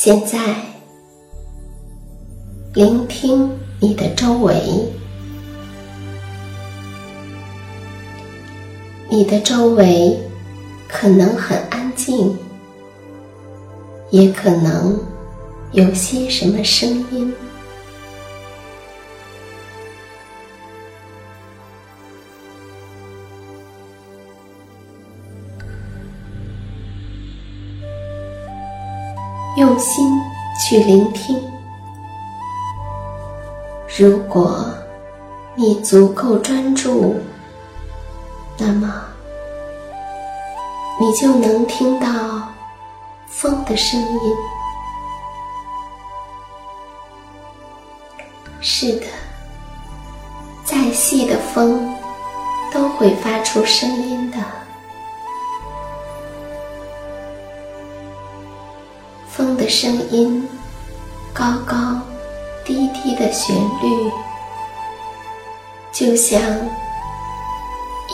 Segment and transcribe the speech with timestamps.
[0.00, 0.38] 现在，
[2.72, 3.50] 聆听
[3.80, 4.54] 你的周围。
[9.10, 10.16] 你的周围
[10.86, 12.38] 可能很安静，
[14.10, 14.96] 也可能
[15.72, 17.34] 有些什么声音。
[29.58, 30.22] 用心
[30.56, 31.36] 去聆听。
[33.98, 34.64] 如果
[35.56, 37.16] 你足够专注，
[38.56, 38.88] 那么
[41.00, 42.06] 你就能听到
[43.26, 44.36] 风的声音。
[48.60, 49.06] 是的，
[50.64, 51.96] 再细的风
[52.72, 54.38] 都会发出声音的。
[59.68, 60.48] 声音，
[61.34, 62.00] 高高
[62.64, 64.10] 低低的旋律，
[65.92, 66.40] 就像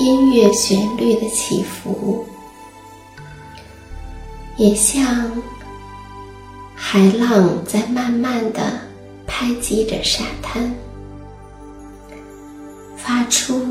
[0.00, 2.26] 音乐旋律的起伏，
[4.56, 5.30] 也像
[6.74, 8.60] 海浪在慢慢的
[9.24, 10.74] 拍击着沙滩，
[12.96, 13.64] 发出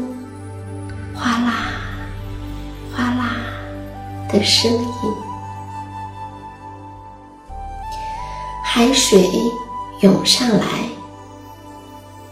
[1.14, 1.74] 哗啦
[2.96, 3.36] 哗啦
[4.30, 5.23] 的声音。
[8.76, 9.30] 海水
[10.00, 10.66] 涌上来，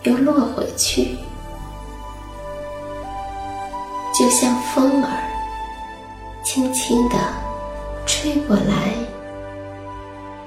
[0.01, 1.15] 又落回去，
[4.11, 5.21] 就像风儿
[6.43, 7.15] 轻轻地
[8.07, 8.91] 吹过来，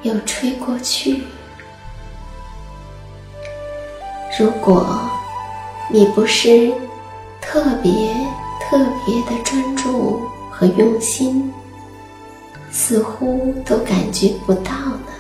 [0.03, 1.23] 又吹过去。
[4.37, 4.99] 如果
[5.89, 6.73] 你不是
[7.41, 8.13] 特别
[8.61, 10.21] 特别的专注
[10.51, 11.55] 和用心，
[12.73, 15.14] 似乎都感觉不到呢。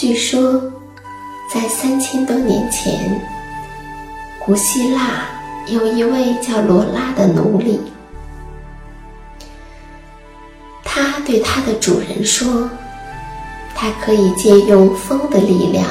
[0.00, 0.62] 据说，
[1.52, 3.20] 在三千多年前，
[4.38, 5.28] 古希腊
[5.66, 7.80] 有一位叫罗拉的奴隶，
[10.84, 12.70] 他对他的主人说
[13.74, 15.84] ：“他可以借用风的力量，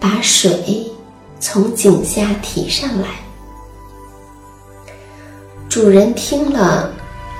[0.00, 0.84] 把水
[1.38, 3.06] 从井下提上来。”
[5.70, 6.92] 主人听了，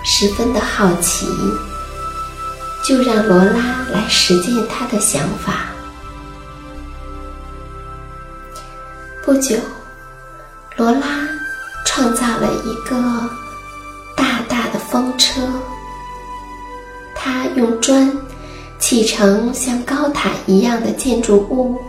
[0.05, 1.27] 十分的好奇。
[2.85, 5.69] 就让罗拉来实践他的想法。
[9.25, 9.57] 不久，
[10.77, 11.27] 罗拉
[11.87, 12.95] 创造了一个
[14.15, 15.41] 大大的风车。
[17.15, 18.15] 他用砖
[18.79, 21.81] 砌成像高塔一样的建筑物，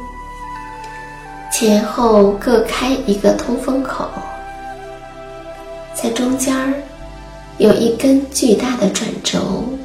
[1.52, 4.10] 前后各开一个通风口，
[5.94, 6.74] 在中间儿
[7.58, 9.78] 有一根巨大的转轴。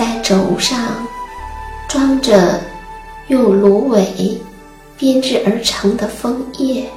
[0.00, 1.06] 在轴上
[1.86, 2.58] 装着
[3.28, 4.40] 用芦苇
[4.96, 6.88] 编织而成的枫叶。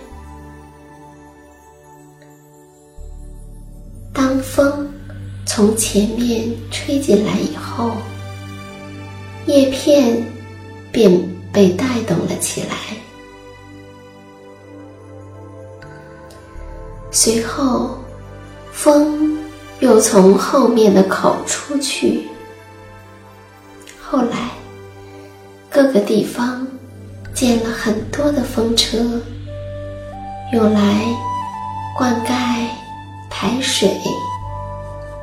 [4.13, 4.89] 当风
[5.45, 7.91] 从前面吹进来以后，
[9.47, 10.25] 叶片
[10.89, 11.11] 便
[11.51, 12.77] 被带动了起来。
[17.11, 17.97] 随后，
[18.71, 19.37] 风
[19.81, 22.29] 又从后面的口出去。
[24.13, 24.51] 后来，
[25.71, 26.67] 各个地方
[27.33, 28.95] 建了很多的风车，
[30.51, 31.03] 用来
[31.97, 32.67] 灌溉、
[33.27, 33.89] 排水、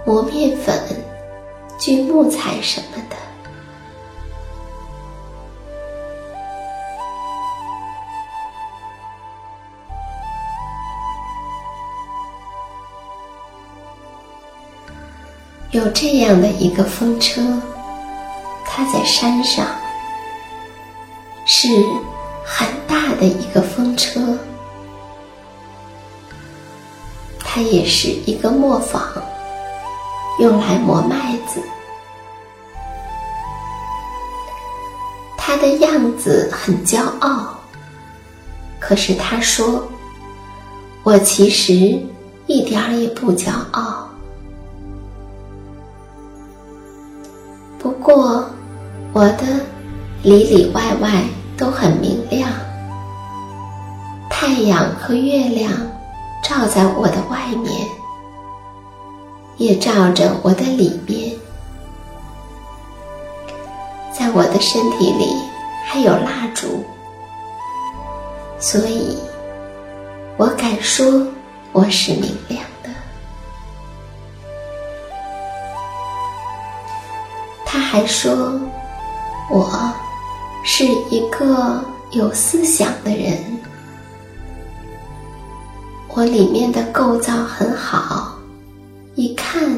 [0.04, 0.76] 磨面粉、
[1.78, 3.16] 锯木材什么的。
[15.70, 17.40] 有这样的一个风车。
[18.80, 19.66] 它在山上，
[21.44, 21.68] 是
[22.42, 24.38] 很大的一个风车。
[27.40, 29.02] 它也是一个磨坊，
[30.38, 31.60] 用来磨麦子。
[35.36, 37.54] 它的样子很骄傲，
[38.78, 39.86] 可是他说
[41.04, 42.02] ：“我其实
[42.46, 44.08] 一点儿也不骄傲。”
[47.78, 48.48] 不过。
[49.12, 49.44] 我的
[50.22, 51.24] 里里外外
[51.58, 52.48] 都很明亮，
[54.30, 55.72] 太阳和月亮
[56.44, 57.72] 照在我的外面，
[59.56, 61.32] 也照着我的里面，
[64.16, 65.26] 在我的身体里
[65.84, 66.84] 还有蜡烛，
[68.60, 69.18] 所以
[70.36, 71.26] 我敢说
[71.72, 72.90] 我是明亮的。
[77.66, 78.60] 他还说。
[79.52, 79.92] 我
[80.64, 83.36] 是一个有思想的人，
[86.06, 88.38] 我里面的构造很好，
[89.16, 89.76] 一看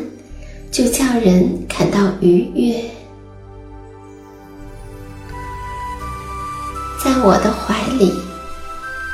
[0.71, 2.85] 就叫人感到愉悦。
[7.03, 8.13] 在我的怀里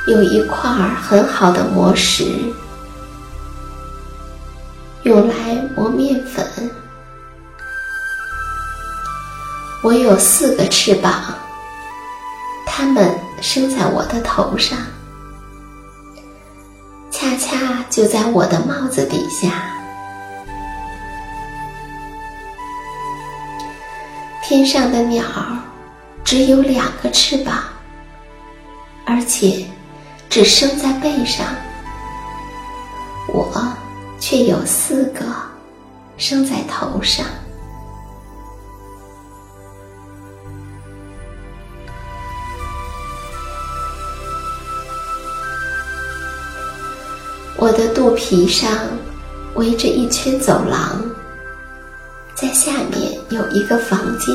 [0.07, 2.25] 有一块很好的磨石，
[5.03, 6.45] 用来磨面粉。
[9.81, 11.33] 我有四个翅膀，
[12.65, 14.77] 它们生在我的头上，
[17.09, 19.73] 恰恰就在我的帽子底下。
[24.43, 25.23] 天上的鸟
[26.25, 27.63] 只有两个翅膀，
[29.05, 29.65] 而且
[30.29, 31.45] 只生在背上，
[33.29, 33.49] 我
[34.19, 35.25] 却有四个，
[36.17, 37.25] 生在头上。
[47.61, 48.71] 我的肚皮上
[49.55, 51.03] 围着一圈走廊，
[52.33, 54.33] 在下面有一个房间。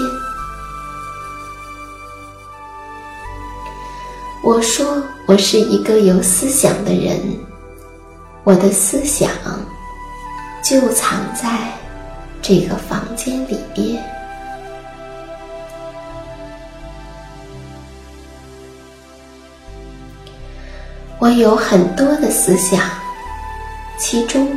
[4.42, 7.18] 我说我是一个有思想的人，
[8.44, 9.30] 我的思想
[10.62, 11.72] 就藏在
[12.42, 14.04] 这个房间里面。
[21.18, 22.78] 我有很多的思想。
[23.98, 24.48] 其中，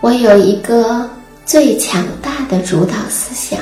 [0.00, 1.08] 我有一个
[1.44, 3.60] 最强大的主导思想。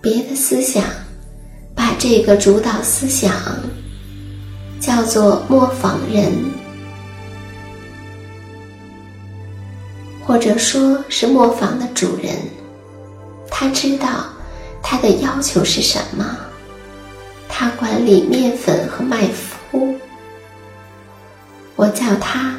[0.00, 0.84] 别的思想
[1.74, 3.32] 把这个主导思想
[4.80, 6.30] 叫做模仿人，
[10.24, 12.34] 或者说是磨坊的主人。
[13.50, 14.26] 他知道
[14.82, 16.36] 他的要求是什么，
[17.48, 19.28] 他管理面粉和麦
[19.72, 19.94] 麸。
[21.76, 22.54] 我叫他。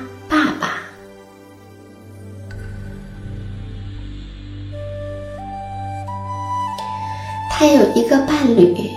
[7.66, 8.92] 还有一个伴侣，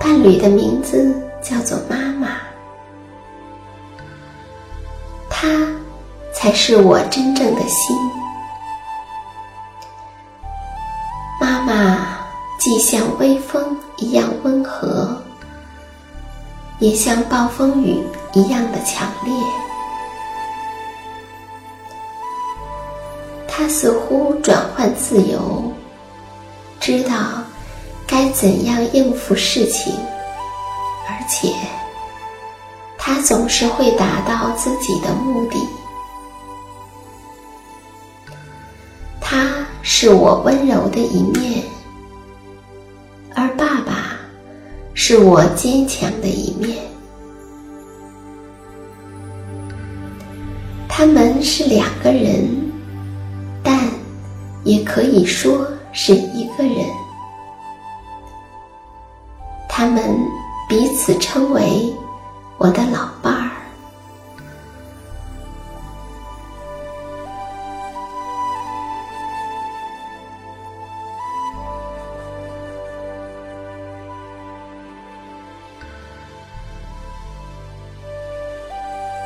[0.00, 2.30] 伴侣的名字叫做妈妈，
[5.28, 5.46] 她
[6.34, 7.96] 才是我真正的心。
[11.40, 12.18] 妈妈
[12.58, 15.16] 既像微风一样温和，
[16.80, 19.32] 也像暴风雨一样的强烈。
[23.46, 25.72] 他似乎转换自由，
[26.80, 27.14] 知道
[28.10, 29.94] 该怎样应付事情，
[31.08, 31.54] 而且
[32.98, 35.56] 他总是会达到自己的目的。
[39.20, 41.62] 他是我温柔的一面，
[43.36, 44.18] 而爸爸
[44.92, 46.76] 是我坚强的一面。
[50.88, 52.58] 他们是两个人。
[53.62, 53.78] 但
[54.64, 56.86] 也可以说是一个人，
[59.80, 60.14] 他们
[60.68, 61.90] 彼此称为
[62.58, 63.50] 我的老伴儿。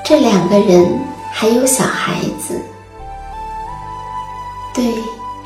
[0.04, 0.88] 这两个人
[1.32, 2.62] 还有小孩子，
[4.72, 4.84] 对。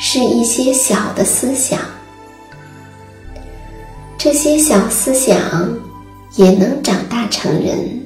[0.00, 1.80] 是一些小的思想，
[4.18, 5.38] 这些小思想
[6.34, 8.04] 也能长大成人，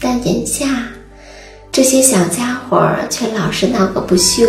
[0.00, 0.64] 但眼下
[1.72, 4.46] 这些小家伙却老是闹个不休。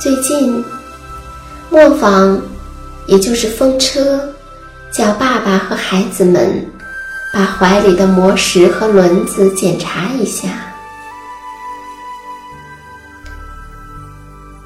[0.00, 0.64] 最近，
[1.68, 2.40] 磨坊，
[3.06, 4.32] 也就是风车，
[4.90, 6.66] 叫爸爸和孩子们
[7.34, 10.69] 把怀里的磨石和轮子检查一下。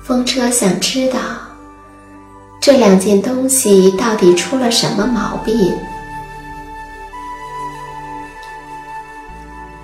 [0.05, 1.19] 风车想知道
[2.61, 5.75] 这两件东西到底出了什么毛病，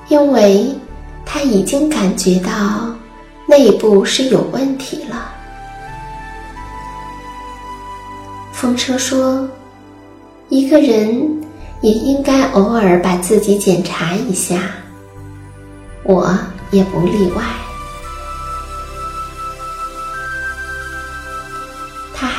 [0.08, 0.78] 因为
[1.24, 2.94] 他已经感觉到
[3.46, 5.32] 内部是有问题了。
[8.52, 9.48] 风车说
[10.50, 11.42] ：“一个人
[11.80, 14.60] 也应该偶尔把自己检查一下，
[16.02, 16.38] 我
[16.70, 17.42] 也不例外。”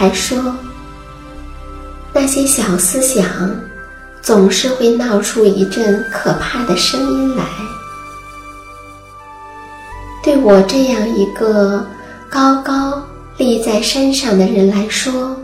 [0.01, 0.35] 还说
[2.11, 3.23] ：“那些小思想
[4.19, 7.43] 总是会闹出一阵可怕的声音来。
[10.23, 11.85] 对我这样一个
[12.31, 12.99] 高高
[13.37, 15.37] 立在山上的人来说，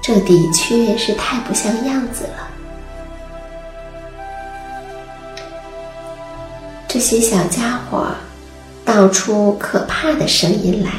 [0.00, 2.48] 这的确是太不像样子了。
[6.86, 8.06] 这些小家伙
[8.84, 10.92] 闹出可怕的声音来。”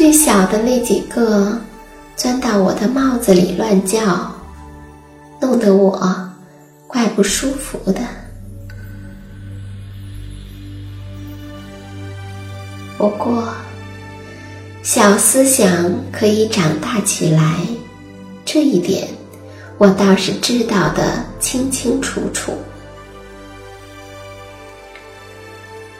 [0.00, 1.60] 最小的那几个
[2.16, 4.32] 钻到我的帽子里乱叫，
[5.38, 6.00] 弄得我
[6.86, 8.00] 怪不舒服的。
[12.96, 13.46] 不过，
[14.82, 17.42] 小思想可以长大起来，
[18.46, 19.06] 这一点
[19.76, 22.54] 我倒是知道的清清楚楚。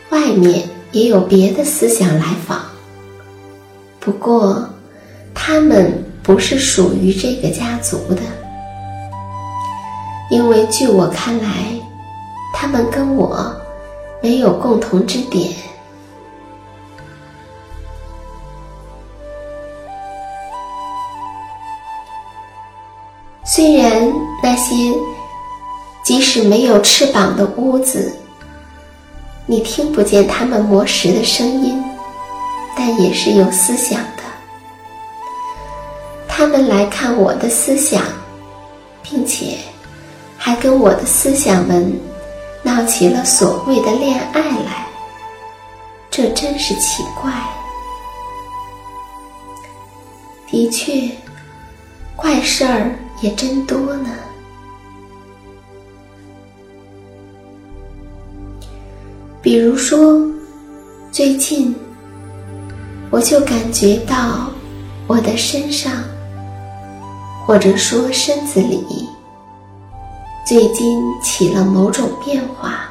[0.08, 2.69] 外面也有别的思想来访。
[4.00, 4.66] 不过，
[5.34, 8.22] 他们不是属于这个家族的。
[10.30, 11.50] 因为据我看来，
[12.54, 13.54] 他们跟我
[14.22, 15.52] 没有共同之点。
[23.44, 24.10] 虽然
[24.42, 24.74] 那些
[26.04, 28.16] 即使没有翅膀的屋子，
[29.46, 31.82] 你听不见它们磨石的声音，
[32.80, 34.22] 但也是有思想的。
[36.26, 38.02] 他们来看我的思想，
[39.02, 39.58] 并且
[40.38, 41.92] 还跟我的思想们
[42.62, 44.86] 闹起了所谓的恋爱来，
[46.10, 47.30] 这真是奇怪。
[50.50, 51.10] 的确，
[52.16, 52.90] 怪事儿。
[53.20, 54.08] 也真多呢。
[59.42, 60.18] 比如说，
[61.12, 61.76] 最近
[63.10, 64.48] 我就感觉到
[65.08, 65.92] 我的身上，
[67.44, 69.08] 或者说身子里，
[70.46, 72.82] 最近起了某种变化，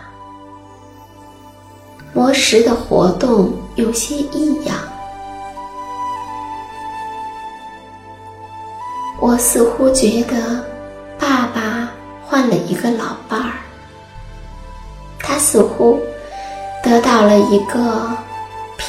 [2.14, 4.76] 磨石的活动有些异样。
[9.22, 10.66] 我似乎觉得，
[11.18, 11.90] 爸爸
[12.28, 13.54] 换了一个老伴儿。
[15.18, 15.98] 他似乎
[16.84, 18.10] 得到了一个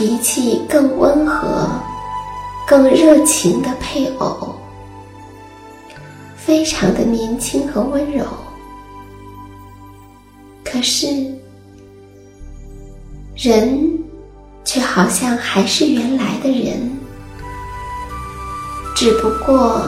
[0.01, 1.69] 脾气更温和、
[2.67, 4.57] 更热情的配偶，
[6.35, 8.25] 非常的年轻和温柔。
[10.65, 11.07] 可是，
[13.37, 13.91] 人
[14.65, 16.91] 却好像还是原来的人，
[18.97, 19.87] 只不过。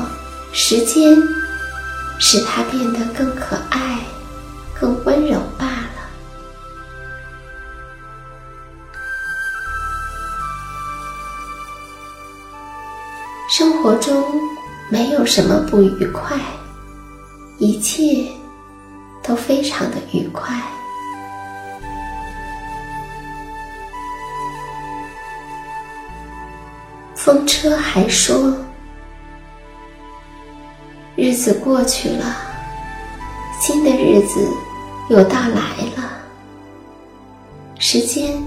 [0.52, 1.16] 时间
[2.18, 3.91] 使他变得更可爱、
[13.54, 14.24] 生活中
[14.88, 16.40] 没有什么不愉快，
[17.58, 18.26] 一切
[19.22, 20.58] 都非常的愉快。
[27.14, 28.56] 风车还说。
[31.14, 32.34] 日子过去了，
[33.60, 34.48] 新的日子
[35.10, 36.10] 又到来了。
[37.78, 38.42] 时间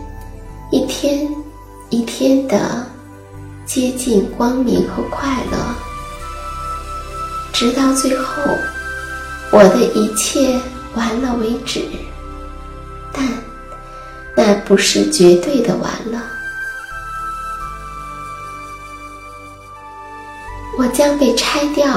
[0.72, 1.30] 一天
[1.92, 2.84] 一天的
[3.66, 5.58] 接近光明和快乐，
[7.52, 8.42] 直到最后，
[9.52, 10.60] 我的一切
[10.94, 11.82] 完了为止。
[13.12, 13.28] 但
[14.36, 16.22] 那不是绝对的完了，
[20.78, 21.88] 我将被拆掉。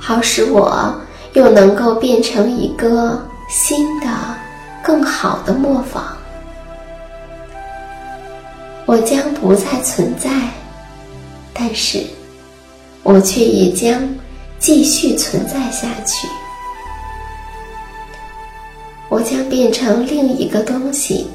[0.00, 0.92] 好使我
[1.34, 4.08] 又能够变成一个新的、
[4.82, 6.04] 更好的磨坊。
[8.86, 10.30] 我将不再存在，
[11.54, 12.04] 但是
[13.02, 14.02] 我却也将
[14.58, 16.28] 继续存在下去。
[19.08, 21.26] 我将变成另一个东西，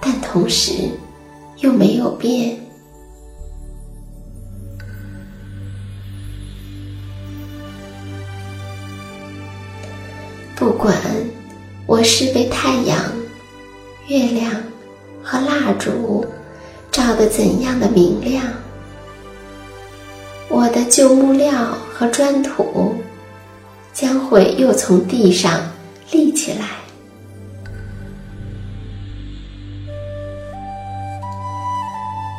[0.00, 0.72] 但同时
[1.58, 2.56] 又没有变。
[10.54, 10.94] 不管
[11.86, 12.98] 我是被太阳、
[14.08, 14.52] 月亮
[15.22, 16.26] 和蜡烛
[16.98, 18.44] 照得怎样的明亮，
[20.48, 21.48] 我的旧木料
[21.94, 22.92] 和砖土
[23.92, 25.60] 将会又从地上
[26.10, 26.66] 立起来。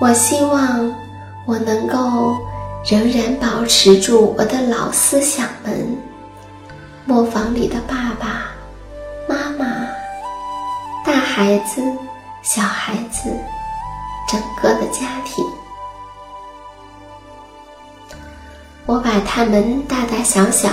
[0.02, 0.93] 我希望
[1.48, 2.38] 我能够
[2.86, 5.98] 仍然保持住我的老思想们。
[7.06, 8.52] 磨坊里的爸爸
[9.26, 9.88] 妈妈、
[11.06, 11.82] 大孩子、
[12.43, 13.32] 小孩子，
[14.30, 15.44] 整个的家庭，
[18.86, 20.70] 我把他们大大小小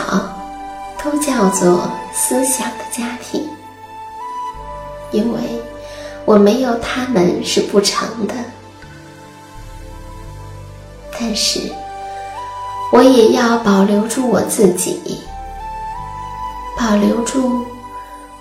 [1.03, 3.49] 都叫做思想的家庭，
[5.11, 5.41] 因为
[6.27, 8.35] 我没有他们是不成的。
[11.19, 11.73] 但是，
[12.93, 15.19] 我也要保留住我自己。
[16.79, 17.65] 保留住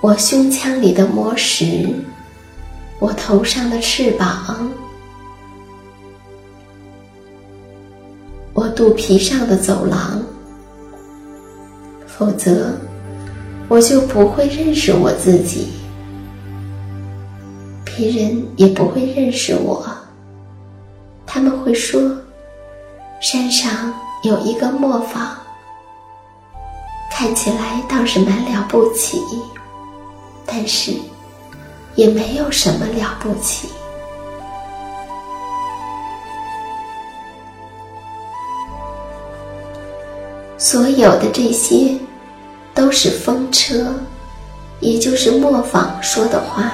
[0.02, 2.04] 我胸腔里的魔石，
[3.00, 4.70] 我头上的翅膀，
[8.66, 10.20] 我肚皮上的走廊。
[12.08, 12.72] 否则，
[13.68, 15.68] 我就不会认识我自己，
[17.84, 19.86] 别人也不会认识我。
[21.28, 22.02] 他们会说
[23.22, 25.38] ：“山上有一个磨坊。”
[27.14, 29.22] 看起来倒是蛮了不起，
[30.44, 30.92] 但是
[31.94, 33.70] 也没有什么了不起。
[40.66, 41.96] 所有的这些，
[42.74, 43.94] 都是风车，
[44.80, 46.72] 也就是磨坊说的话。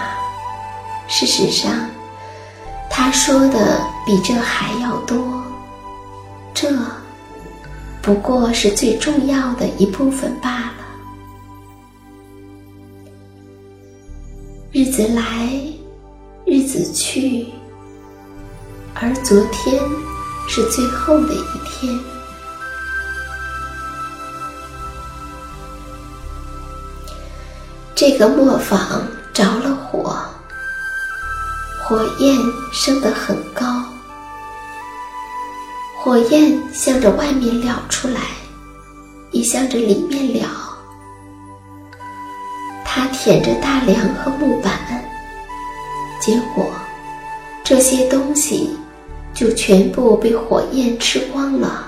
[1.09, 1.89] 事实上，
[2.89, 5.43] 他说的比这还要多。
[6.53, 6.69] 这
[8.01, 10.73] 不过是最重要的一部分罢了。
[14.71, 15.51] 日子来，
[16.45, 17.47] 日子去，
[18.93, 19.77] 而昨天
[20.47, 22.10] 是最后的一天。
[28.01, 30.17] 这个磨坊着了火，
[31.83, 32.35] 火焰
[32.73, 33.63] 升得很高，
[35.99, 38.21] 火焰向着外面燎出来，
[39.29, 40.47] 也向着里面燎。
[42.83, 44.73] 它舔着大梁和木板，
[46.19, 46.73] 结果
[47.63, 48.75] 这些东西
[49.31, 51.85] 就全部被火焰吃光了，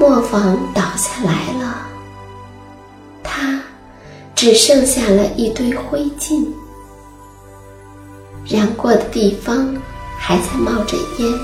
[0.00, 1.84] 磨坊倒下来了。
[4.40, 6.46] 只剩下了一堆灰烬，
[8.46, 9.76] 燃过的地方
[10.16, 11.34] 还在冒着烟，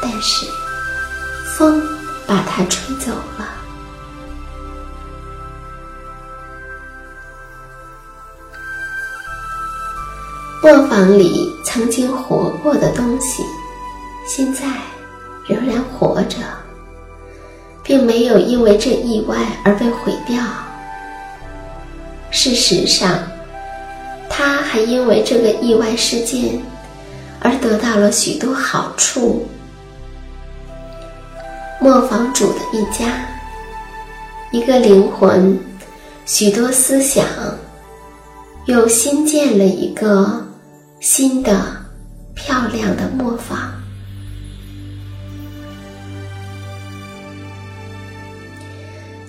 [0.00, 0.46] 但是
[1.56, 1.82] 风
[2.28, 3.48] 把它吹走了。
[10.62, 13.42] 磨坊里曾经活过的东西，
[14.24, 14.62] 现在
[15.44, 16.36] 仍然活着，
[17.82, 20.40] 并没有因为这意外而被毁掉。
[22.36, 23.22] 事实上，
[24.28, 26.60] 他还因为这个意外事件
[27.38, 29.46] 而得到了许多好处。
[31.80, 33.24] 磨坊主的一家，
[34.50, 35.56] 一个灵魂，
[36.26, 37.24] 许多思想，
[38.66, 40.44] 又新建了一个
[40.98, 41.64] 新的
[42.34, 43.72] 漂亮的磨坊。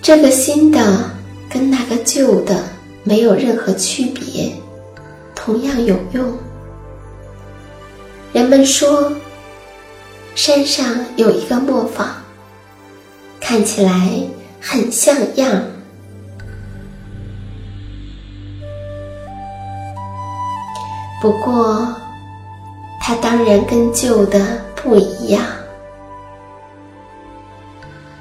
[0.02, 1.12] 这个新的
[1.48, 2.75] 跟那个旧的。
[3.08, 4.52] 没有任何区别，
[5.36, 6.38] 同样有用。
[8.34, 9.14] 人们说，
[10.34, 10.84] 山上
[11.16, 12.08] 有一个磨坊，
[13.40, 14.20] 看起来
[14.60, 15.62] 很像样。
[21.22, 21.96] 不过，
[23.00, 25.44] 它当然跟旧的不一样。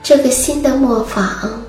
[0.03, 1.64] 这个新的磨坊。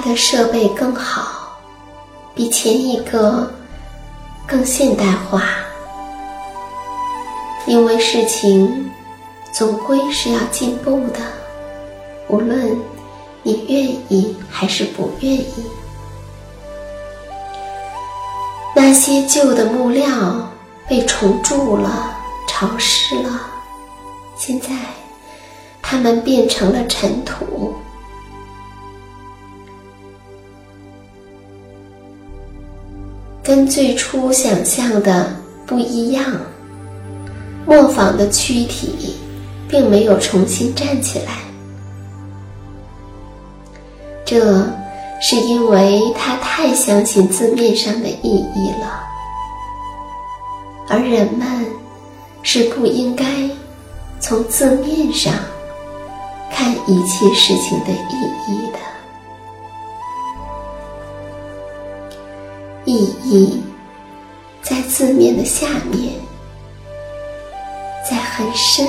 [0.00, 1.58] 它的设备更好，
[2.32, 3.52] 比前一个
[4.46, 5.42] 更现代化。
[7.66, 8.88] 因为事情
[9.52, 11.18] 总归是要进步的，
[12.28, 12.78] 无论
[13.42, 15.66] 你愿意还是不愿意。
[18.76, 20.48] 那些旧的木料
[20.88, 23.40] 被虫蛀了、潮湿了，
[24.36, 24.68] 现在
[25.82, 27.74] 它们变成了尘土。
[33.48, 35.34] 跟最初想象的
[35.64, 36.22] 不一样，
[37.64, 39.16] 磨坊的躯体
[39.66, 41.38] 并没有重新站起来，
[44.26, 44.66] 这
[45.22, 49.00] 是因为他太相信字面上的意义了，
[50.90, 51.48] 而人们
[52.42, 53.24] 是不应该
[54.20, 55.32] 从字面上
[56.52, 58.87] 看一切事情的意义的。
[62.88, 63.62] 意义
[64.62, 66.14] 在字面的下面，
[68.08, 68.88] 在很深、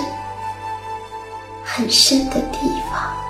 [1.66, 2.60] 很深的地
[2.90, 3.29] 方。